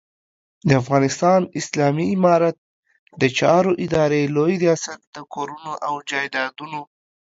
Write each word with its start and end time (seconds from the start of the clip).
د 0.67 0.69
افغانستان 0.81 1.41
اسلامي 1.59 2.05
امارت 2.15 2.55
د 3.21 3.23
چارو 3.39 3.71
ادارې 3.85 4.21
لوی 4.35 4.53
رياست 4.63 4.99
د 5.15 5.17
کورونو 5.33 5.71
او 5.87 5.93
جایدادونو 6.09 6.81